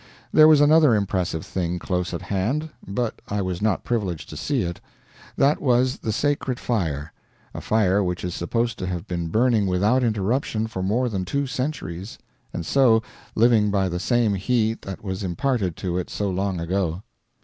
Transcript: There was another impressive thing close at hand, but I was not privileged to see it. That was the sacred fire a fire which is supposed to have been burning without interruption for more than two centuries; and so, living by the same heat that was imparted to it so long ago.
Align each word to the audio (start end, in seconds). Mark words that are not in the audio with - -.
There 0.33 0.47
was 0.47 0.61
another 0.61 0.95
impressive 0.95 1.45
thing 1.45 1.77
close 1.77 2.11
at 2.11 2.23
hand, 2.23 2.71
but 2.87 3.21
I 3.27 3.43
was 3.43 3.61
not 3.61 3.83
privileged 3.83 4.29
to 4.29 4.35
see 4.35 4.63
it. 4.63 4.81
That 5.37 5.61
was 5.61 5.97
the 5.99 6.11
sacred 6.11 6.59
fire 6.59 7.13
a 7.53 7.61
fire 7.61 8.03
which 8.03 8.25
is 8.25 8.33
supposed 8.33 8.79
to 8.79 8.87
have 8.87 9.07
been 9.07 9.27
burning 9.27 9.67
without 9.67 10.03
interruption 10.03 10.65
for 10.65 10.81
more 10.81 11.07
than 11.07 11.23
two 11.23 11.45
centuries; 11.45 12.17
and 12.51 12.65
so, 12.65 13.03
living 13.35 13.69
by 13.69 13.89
the 13.89 13.99
same 13.99 14.33
heat 14.33 14.81
that 14.81 15.03
was 15.03 15.23
imparted 15.23 15.77
to 15.77 15.99
it 15.99 16.09
so 16.09 16.31
long 16.31 16.59
ago. 16.59 17.03